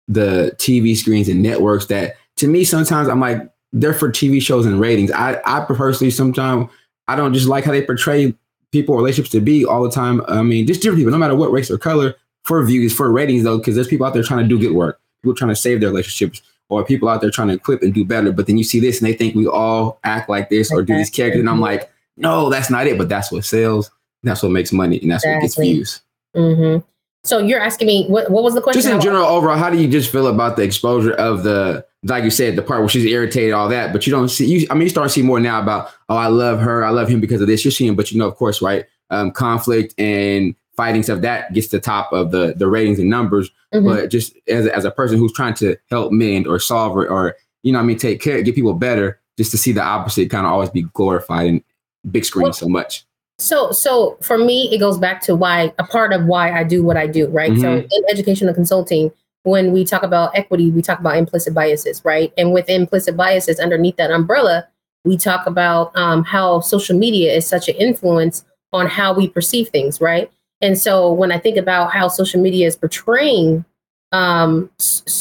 [0.08, 4.66] the TV screens and networks that to me sometimes I'm like they're for TV shows
[4.66, 5.10] and ratings.
[5.10, 6.68] I I personally sometimes
[7.08, 8.34] I don't just like how they portray
[8.72, 10.22] people relationships to be all the time.
[10.28, 13.44] I mean, just different people, no matter what race or color, for views, for ratings
[13.44, 15.80] though, because there's people out there trying to do good work, people trying to save
[15.80, 18.32] their relationships, or people out there trying to equip and do better.
[18.32, 19.00] But then you see this
[24.22, 24.42] and they think we all act like this or do these characters, and I'm like,
[24.42, 24.42] no, that's not it.
[24.42, 24.42] But that's what sells.
[24.42, 25.34] That's what makes money, and that's exactly.
[25.34, 26.02] what gets views.
[26.34, 26.86] Mm-hmm.
[27.24, 28.30] So you're asking me what?
[28.30, 28.82] What was the question?
[28.82, 32.24] Just in general, overall, how do you just feel about the exposure of the, like
[32.24, 34.44] you said, the part where she's irritated, all that, but you don't see.
[34.46, 36.90] You, I mean, you start to see more now about, oh, I love her, I
[36.90, 37.64] love him because of this.
[37.64, 38.86] You're seeing, but you know, of course, right?
[39.10, 43.50] Um, conflict and fighting stuff that gets the top of the the ratings and numbers.
[43.72, 43.86] Mm-hmm.
[43.86, 47.36] But just as as a person who's trying to help mend or solve or, or
[47.62, 50.44] you know, I mean, take care, get people better, just to see the opposite kind
[50.44, 51.64] of always be glorified in
[52.10, 53.04] big screen well, so much.
[53.42, 56.84] So, so for me, it goes back to why a part of why I do
[56.84, 57.50] what I do, right?
[57.50, 57.60] Mm-hmm.
[57.60, 59.10] So, in educational consulting,
[59.42, 62.32] when we talk about equity, we talk about implicit biases, right?
[62.38, 64.68] And with implicit biases underneath that umbrella,
[65.04, 69.70] we talk about um, how social media is such an influence on how we perceive
[69.70, 70.30] things, right?
[70.60, 73.64] And so, when I think about how social media is portraying
[74.12, 74.70] um,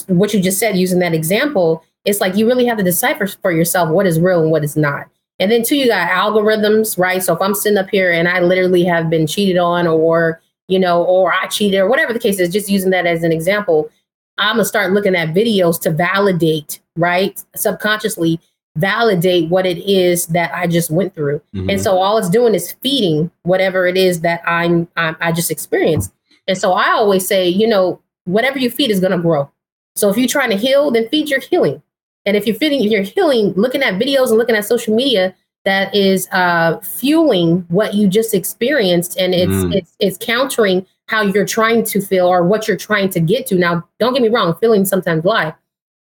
[0.06, 3.52] what you just said, using that example, it's like you really have to decipher for
[3.52, 5.08] yourself what is real and what is not.
[5.42, 7.22] And then two, you got algorithms, right?
[7.24, 10.78] So if I'm sitting up here and I literally have been cheated on or, you
[10.78, 13.90] know, or I cheated or whatever the case is, just using that as an example,
[14.38, 17.44] I'm gonna start looking at videos to validate, right?
[17.56, 18.40] Subconsciously
[18.76, 21.42] validate what it is that I just went through.
[21.56, 21.72] Mm-hmm.
[21.72, 25.50] And so all it's doing is feeding whatever it is that I'm, I'm I just
[25.50, 26.14] experienced.
[26.48, 29.50] And so I always say, you know, whatever you feed is gonna grow.
[29.96, 31.82] So if you're trying to heal, then feed your healing.
[32.26, 35.36] And if you're feeling, if you're healing, looking at videos and looking at social media
[35.66, 39.76] that is uh, fueling what you just experienced, and it's mm.
[39.76, 43.56] it's it's countering how you're trying to feel or what you're trying to get to.
[43.56, 45.54] Now, don't get me wrong, feelings sometimes lie.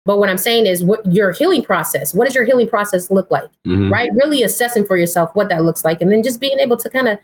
[0.06, 3.30] But what I'm saying is what your healing process, what does your healing process look
[3.30, 3.50] like?
[3.68, 3.92] Mm-hmm.
[3.92, 4.12] Right?
[4.14, 6.02] Really assessing for yourself what that looks like.
[6.02, 7.20] And then just being able to kind of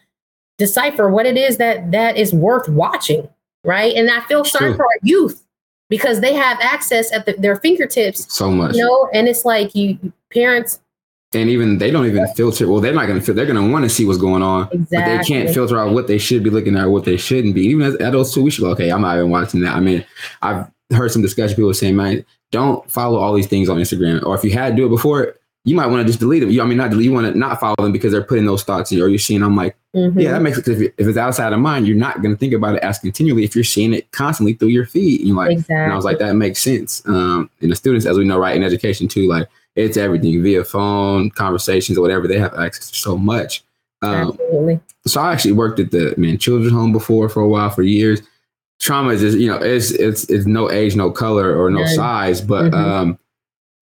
[0.58, 3.30] decipher what it is that that is worth watching.
[3.64, 3.96] Right.
[3.96, 5.45] And I feel sorry for our youth
[5.90, 8.76] because they have access at the, their fingertips so much.
[8.76, 9.98] You know, and it's like you
[10.32, 10.80] parents
[11.36, 12.68] and even they don't even filter.
[12.68, 13.34] Well, they're not going to filter.
[13.34, 14.98] They're going to want to see what's going on, exactly.
[14.98, 17.66] but they can't filter out what they should be looking at, what they shouldn't be.
[17.68, 18.70] Even as adults too, we should go.
[18.70, 19.76] Okay, I'm not even watching that.
[19.76, 20.06] I mean,
[20.42, 24.36] I've heard some discussion people saying, "Man, don't follow all these things on Instagram." Or
[24.36, 26.52] if you had to do it before, you might want to just delete them.
[26.52, 27.06] You, I mean, not delete.
[27.06, 29.42] You want to not follow them because they're putting those thoughts in, or you're seeing.
[29.42, 30.18] I'm like, mm-hmm.
[30.18, 30.68] yeah, that makes it.
[30.68, 33.44] If, if it's outside of mind, you're not going to think about it as continually.
[33.44, 35.76] If you're seeing it constantly through your feed, and you're like, exactly.
[35.76, 37.04] and I was like, that makes sense.
[37.08, 40.64] Um, and the students, as we know, right in education too, like it's everything via
[40.64, 42.28] phone, conversations, or whatever.
[42.28, 43.64] They have access to so much.
[44.04, 44.80] Um, Absolutely.
[45.08, 48.22] So I actually worked at the man children's home before for a while for years.
[48.80, 51.96] Trauma is just, you know it's it's it's no age, no color, or no yeah.
[51.96, 52.66] size, but.
[52.66, 52.76] Mm-hmm.
[52.76, 53.20] Um,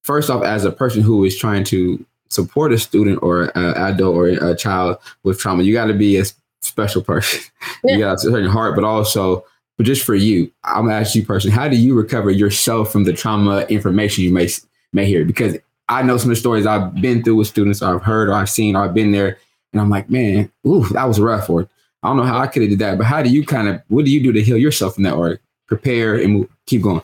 [0.04, 4.16] first off, as a person who is trying to support a student or an adult
[4.16, 6.26] or a child with trauma, you got to be a
[6.62, 7.40] special person.
[7.86, 7.96] Yeah.
[7.96, 9.44] you got a certain heart, but also,
[9.78, 13.04] but just for you, I'm gonna ask you, person, how do you recover yourself from
[13.04, 14.48] the trauma information you may
[14.94, 15.26] may hear?
[15.26, 15.58] Because
[15.90, 18.34] I know some of the stories I've been through with students, or I've heard, or
[18.34, 19.38] I've seen, or I've been there,
[19.74, 21.50] and I'm like, man, ooh, that was rough.
[21.50, 21.68] Or
[22.04, 23.82] I don't know how I could have did that, but how do you kind of,
[23.90, 25.40] what do you do to heal yourself from that, or
[25.74, 27.02] prepare and move, keep going?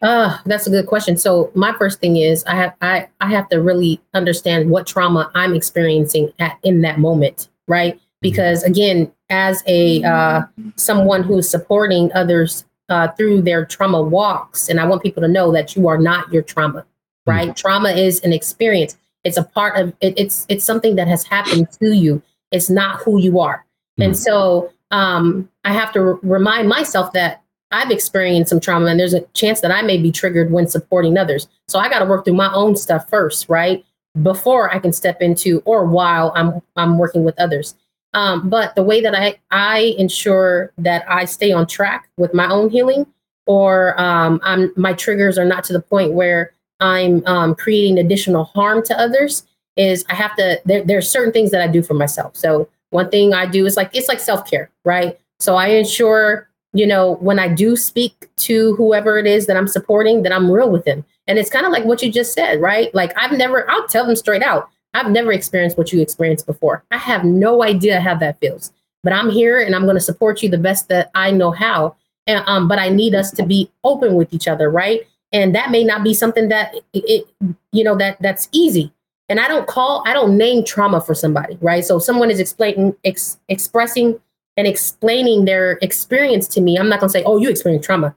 [0.00, 1.16] Uh, that's a good question.
[1.16, 5.30] So my first thing is I have I I have to really understand what trauma
[5.34, 8.00] I'm experiencing at in that moment, right?
[8.22, 10.42] Because again, as a uh,
[10.76, 15.52] someone who's supporting others uh, through their trauma walks, and I want people to know
[15.52, 16.86] that you are not your trauma,
[17.26, 17.48] right?
[17.48, 17.54] Mm-hmm.
[17.54, 18.96] Trauma is an experience.
[19.24, 22.22] It's a part of it, it's it's something that has happened to you.
[22.50, 24.02] It's not who you are, mm-hmm.
[24.02, 27.42] and so um, I have to r- remind myself that
[27.76, 31.18] I've experienced some trauma and there's a chance that I may be triggered when supporting
[31.18, 31.46] others.
[31.68, 33.84] So I got to work through my own stuff first, right?
[34.22, 37.74] Before I can step into or while I'm I'm working with others.
[38.14, 42.48] Um, but the way that I I ensure that I stay on track with my
[42.48, 43.06] own healing
[43.44, 48.44] or um, I'm my triggers are not to the point where I'm um, creating additional
[48.44, 49.44] harm to others
[49.76, 52.36] is I have to there, there are certain things that I do for myself.
[52.38, 55.20] So one thing I do is like it's like self-care, right?
[55.38, 59.68] So I ensure you know, when I do speak to whoever it is that I'm
[59.68, 61.04] supporting, that I'm real with them.
[61.26, 62.94] And it's kind of like what you just said, right?
[62.94, 66.84] Like I've never, I'll tell them straight out, I've never experienced what you experienced before.
[66.90, 70.42] I have no idea how that feels, but I'm here and I'm going to support
[70.42, 71.96] you the best that I know how.
[72.26, 75.00] And, um, but I need us to be open with each other, right?
[75.32, 77.26] And that may not be something that it,
[77.72, 78.92] you know, that that's easy.
[79.28, 81.84] And I don't call, I don't name trauma for somebody, right?
[81.84, 84.20] So someone is explaining, ex- expressing
[84.56, 88.14] and explaining their experience to me, I'm not going to say, oh, you experienced trauma.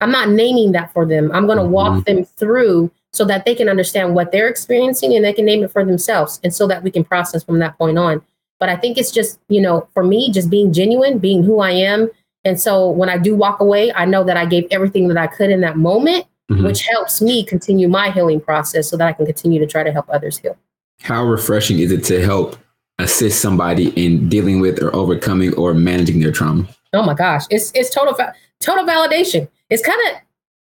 [0.00, 1.30] I'm not naming that for them.
[1.32, 2.04] I'm going to walk Mhm.
[2.06, 5.70] them through so that they can understand what they're experiencing and they can name it
[5.70, 8.22] for themselves and so that we can process from that point on.
[8.58, 11.70] But I think it's just, you know, for me, just being genuine, being who I
[11.72, 12.10] am.
[12.44, 15.26] And so when I do walk away, I know that I gave everything that I
[15.26, 16.64] could in that moment, Mhm.
[16.64, 19.92] which helps me continue my healing process so that I can continue to try to
[19.92, 20.56] help others heal.
[21.02, 22.56] How refreshing is it to help
[23.02, 26.66] assist somebody in dealing with or overcoming or managing their trauma?
[26.92, 28.14] Oh my gosh, it's it's total
[28.60, 29.48] total validation.
[29.70, 30.20] It's kind of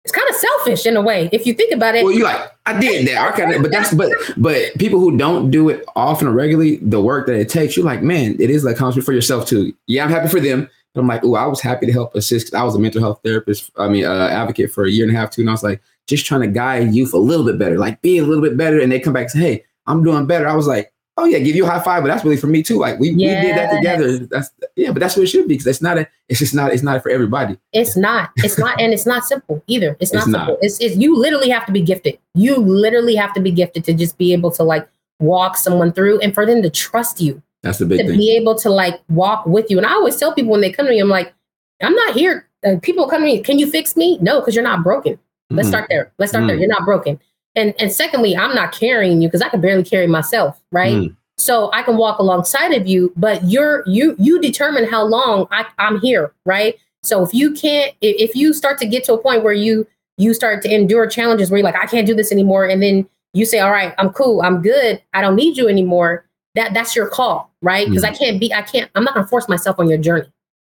[0.05, 2.05] it's kind of selfish in a way if you think about it.
[2.05, 3.19] Well, you like I did that.
[3.19, 6.77] I kind of, but that's but but people who don't do it often or regularly,
[6.77, 9.75] the work that it takes, you're like, man, it is like accomplishment for yourself too.
[9.87, 10.69] Yeah, I'm happy for them.
[10.95, 12.55] But I'm like, oh, I was happy to help assist.
[12.55, 13.71] I was a mental health therapist.
[13.77, 15.83] I mean, uh, advocate for a year and a half too, and I was like,
[16.07, 18.81] just trying to guide youth a little bit better, like be a little bit better.
[18.81, 20.49] And they come back and say, hey, I'm doing better.
[20.49, 22.63] I was like, oh yeah, give you a high five, but that's really for me
[22.63, 22.79] too.
[22.79, 24.19] Like we, we did that together.
[24.19, 26.73] That's yeah, but that's what it should be because it's not a, it's just not,
[26.73, 27.59] it's not for everybody.
[27.73, 28.31] It's not.
[28.37, 29.97] It's not, and it's not simple either.
[30.01, 30.47] It's not It's not.
[30.47, 30.59] simple.
[30.63, 32.19] It's, it's you literally have to be gifted.
[32.35, 34.89] You literally have to be gifted to just be able to like
[35.21, 38.17] walk someone through and for them to trust you, That's the big to thing.
[38.19, 39.79] be able to like walk with you.
[39.79, 41.35] And I always tell people when they come to me, I'm like,
[41.83, 42.49] I'm not here.
[42.65, 44.19] Uh, people come to me, can you fix me?
[44.21, 45.19] No, because you're not broken.
[45.51, 45.71] Let's Mhm.
[45.73, 46.13] start there.
[46.19, 46.57] Let's start there.
[46.57, 46.61] Mm.
[46.61, 47.19] You're not broken.
[47.59, 50.95] And and secondly, I'm not carrying you because I can barely carry myself, right?
[50.95, 51.17] Mm.
[51.37, 55.67] So I can walk alongside of you, but you're you you determine how long I,
[55.79, 56.77] I'm here, right?
[57.03, 59.87] So if you can't, if you start to get to a point where you
[60.19, 63.09] you start to endure challenges where you're like, I can't do this anymore, and then
[63.35, 66.25] you say, All right, I'm cool, I'm good, I don't need you anymore.
[66.55, 67.89] That that's your call, right?
[67.89, 70.27] Because I can't be, I can't, I'm not gonna force myself on your journey.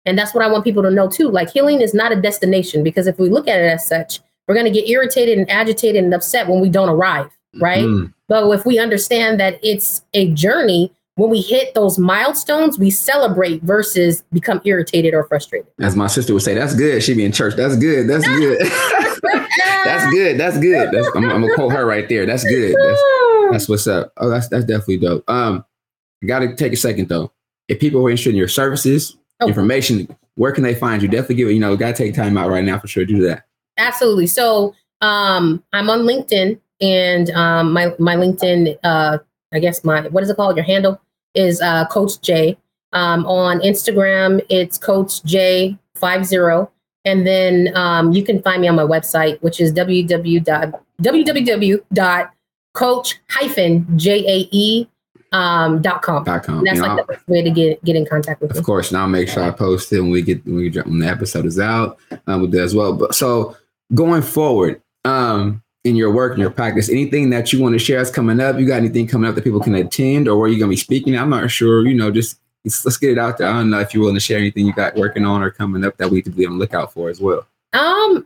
[0.05, 1.29] And that's what I want people to know too.
[1.29, 4.55] Like healing is not a destination because if we look at it as such, we're
[4.55, 7.29] going to get irritated and agitated and upset when we don't arrive,
[7.61, 7.85] right?
[7.85, 8.11] Mm.
[8.27, 13.61] But if we understand that it's a journey, when we hit those milestones, we celebrate
[13.61, 15.67] versus become irritated or frustrated.
[15.79, 17.03] As my sister would say, that's good.
[17.03, 17.55] She be in church.
[17.57, 18.09] That's good.
[18.09, 18.59] That's good.
[19.85, 20.39] that's good.
[20.39, 20.91] That's good.
[20.91, 22.25] That's, I'm, I'm gonna quote her right there.
[22.25, 22.75] That's good.
[22.75, 23.01] That's,
[23.51, 24.13] that's what's up.
[24.17, 25.29] Oh, that's that's definitely dope.
[25.29, 25.63] Um,
[26.23, 27.31] I gotta take a second though.
[27.67, 29.47] If people are interested in your services, Oh.
[29.47, 31.07] information, where can they find you?
[31.07, 31.53] Definitely give it.
[31.53, 33.05] You know, gotta take time out right now for sure.
[33.05, 33.45] Do that.
[33.79, 34.27] Absolutely.
[34.27, 39.17] So um, I'm on LinkedIn, and um, my my LinkedIn, uh,
[39.51, 40.55] I guess my what is it called?
[40.55, 41.01] Your handle
[41.33, 42.57] is uh, Coach Jae.
[42.91, 46.71] Um, on Instagram, it's Coach Jae five zero,
[47.05, 50.59] and then um, you can find me on my website, which is www
[52.73, 54.87] coach hyphen j a e
[55.31, 56.23] um, dot com.
[56.23, 56.59] Dot com.
[56.59, 58.59] And that's You know, like the best way to get get in contact with me.
[58.59, 60.99] Of course, and I'll make sure I post it when we get when we when
[60.99, 61.97] the episode is out.
[62.27, 62.93] Um, with that as well.
[62.93, 63.55] But so
[63.93, 68.01] going forward, um, in your work and your practice, anything that you want to share
[68.01, 68.59] is coming up.
[68.59, 71.17] You got anything coming up that people can attend, or where you gonna be speaking?
[71.17, 71.87] I'm not sure.
[71.87, 73.47] You know, just let's, get it out there.
[73.47, 75.85] I don't know if you're willing to share anything you got working on or coming
[75.85, 77.47] up that we could be on the lookout for as well.
[77.73, 78.25] Um,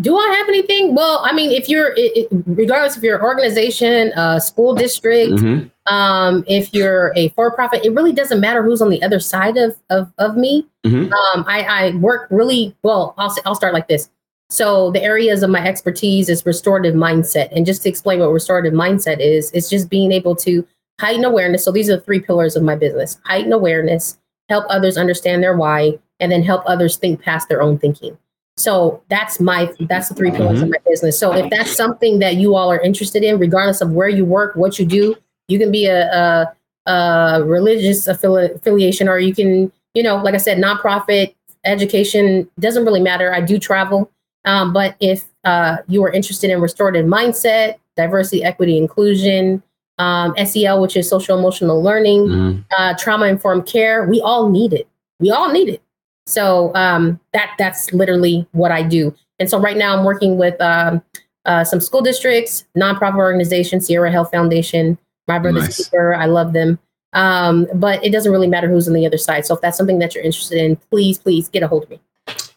[0.00, 0.94] do I have anything?
[0.94, 5.32] Well, I mean, if you're, it, it, regardless if you're an organization, a school district,
[5.32, 5.70] Mhm.
[5.86, 9.76] um, if you're a for-profit, it really doesn't matter who's on the other side of
[9.90, 10.66] of, of me.
[10.84, 11.12] Mhm.
[11.12, 13.14] Um, I, I work really well.
[13.18, 14.08] I'll I'll start like this.
[14.50, 18.72] So the areas of my expertise is restorative mindset, and just to explain what restorative
[18.74, 20.66] mindset is, it's just being able to
[21.00, 21.64] heighten awareness.
[21.64, 25.56] So these are the three pillars of my business: heighten awareness, help others understand their
[25.56, 28.16] why, and then help others think past their own thinking.
[28.56, 30.36] So that's my that's the three mm-hmm.
[30.36, 31.18] pillars of my business.
[31.18, 34.54] So if that's something that you all are interested in, regardless of where you work,
[34.54, 35.16] what you do,
[35.48, 36.54] you can be a, a,
[36.90, 42.84] a religious affili- affiliation, or you can, you know, like I said, nonprofit, education doesn't
[42.84, 43.34] really matter.
[43.34, 44.08] I do travel,
[44.44, 49.62] um, but if uh, you are interested in restorative mindset, diversity, equity, inclusion,
[49.98, 52.64] um, SEL, which is social emotional learning, Mhm.
[52.76, 54.04] uh, trauma informed care.
[54.04, 54.88] We all need it.
[55.20, 55.82] We all need it.
[56.26, 59.14] So um, that that's literally what I do.
[59.38, 61.02] And so right now I'm working with um,
[61.44, 64.98] uh, some school districts, nonprofit organizations, Sierra Health Foundation.
[65.28, 65.76] My brother's Nice.
[65.84, 66.14] keeper.
[66.14, 66.78] I love them.
[67.12, 69.46] Um, but it doesn't really matter who's on the other side.
[69.46, 72.00] So if that's something that you're interested in, please, please get a hold of me.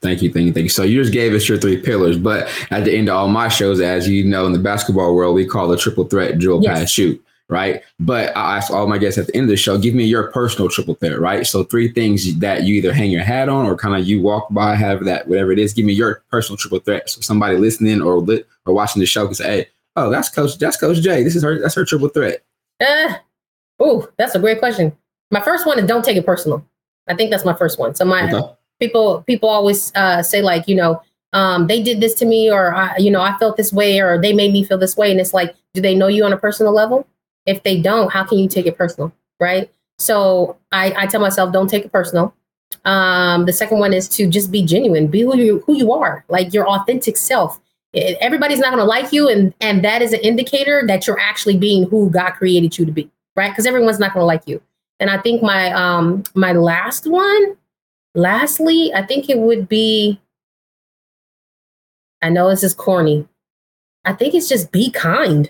[0.02, 0.70] Thank you, thank you, thank you.
[0.70, 3.48] So you just gave us your three pillars, but at the end of all my
[3.48, 6.80] shows, as you know, in the basketball world, we call the triple threat, drill, Yes.
[6.80, 7.82] pass, shoot, right?
[8.00, 10.32] But I ask all my guests at the end of the show, give me your
[10.32, 11.48] personal triple threat, right?
[11.48, 14.48] So three things that you either hang your hat on or kind of you walk
[14.52, 15.74] by, have that, whatever it is.
[15.74, 17.10] Give me your personal triple threat.
[17.10, 20.60] So somebody listening or lit or watching the show can say, "Hey, oh, that's Coach,
[20.60, 21.24] that's Coach Jae.
[21.24, 22.44] This is her, that's her triple threat."
[22.80, 23.16] Uh,
[23.80, 24.96] oh, that's a great question.
[25.32, 26.64] My first one is don't take it personal.
[27.08, 27.96] I think that's my first one.
[27.96, 28.48] So my Okay.
[28.80, 31.02] People people always uh, say like you know
[31.34, 34.20] um, they did this to me or I, you know I felt this way or
[34.20, 36.38] they made me feel this way and it's like do they know you on a
[36.38, 37.08] personal level?
[37.46, 39.72] If they don't, how can you take it personal, right?
[40.00, 42.34] So I, I tell myself don't take it personal.
[42.86, 46.26] Um, the second one is to just be genuine, be who you who you are,
[46.30, 47.60] like your authentic self.
[47.94, 51.58] Everybody's not going to like you, and and that is an indicator that you're actually
[51.58, 53.50] being who God created you to be, right?
[53.50, 54.62] Because everyone's not going to like you.
[55.00, 57.56] And I think my um my last one,
[58.18, 60.20] lastly, I think it would be.
[62.22, 63.28] I know this is corny.
[64.06, 65.50] I think it's just be kind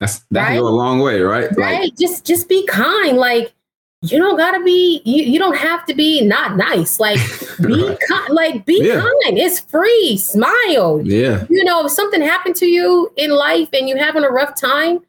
[0.00, 0.56] That's that Right?
[0.58, 1.50] go a long way, right?
[1.50, 3.52] Like, right just just be kind like
[4.02, 7.18] you don't gotta be you, you don't have to be not nice like
[7.66, 7.98] be Right.
[8.08, 8.94] kind like be Yeah.
[9.00, 13.88] kind it's free smile yeah, you know if something happened to you in life and
[13.88, 15.00] you're having a rough time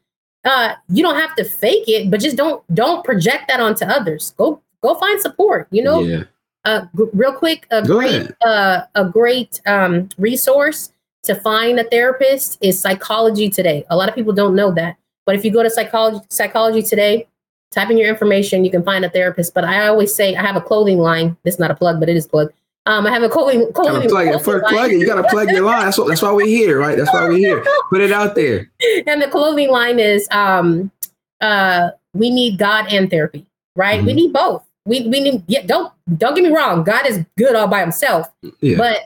[0.44, 4.32] uh you don't have to fake it but just don't don't project that onto others
[4.36, 6.22] go go find support you know yeah,
[6.64, 10.92] uh, g- real quick, a Go great, uh, a great um, resource
[11.24, 13.84] to find a therapist is Psychology Today.
[13.90, 14.96] A lot of people don't know that,
[15.26, 17.26] but if you go to Psychology Psychology Today,
[17.70, 19.52] type in your information, you can find a therapist.
[19.54, 21.36] But I always say I have a clothing line.
[21.44, 22.52] This is not a plug, but it is plug.
[22.86, 23.94] Um, I have a clothing clothing.
[23.94, 24.72] gotta plug clothing For line.
[24.74, 25.84] plugging, you gotta plug your line.
[25.86, 26.08] That's what.
[26.08, 26.96] That's why we're here, right?
[26.98, 27.64] That's why we're here.
[27.90, 28.70] Put it out there.
[29.06, 30.90] and the clothing line is um
[31.40, 34.04] uh we need God and therapy, right?
[34.04, 34.16] We Mhm.
[34.16, 34.64] need both.
[34.86, 38.30] We we need yeah, don't don't get me wrong, God is good all by himself,
[38.60, 38.76] Yeah.
[38.76, 38.98] but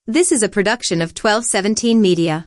[0.08, 2.46] This is a production of 1217 Media.